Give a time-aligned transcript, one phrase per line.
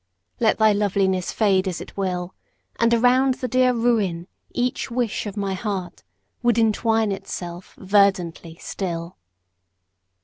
[0.39, 2.33] Let thy loveliness fade as it will.
[2.79, 6.01] And around the dear ruin each wish of my heart
[6.41, 9.17] Would entwine itself verdantly still.